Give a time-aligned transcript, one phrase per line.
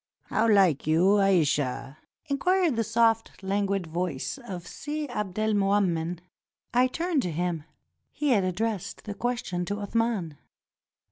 [0.31, 6.17] "How like you Aisha?" inquired the soft, languid voice of Si Abdelmoummen.
[6.73, 7.65] I turned to him.
[8.11, 10.37] He had addressed the question to Athman.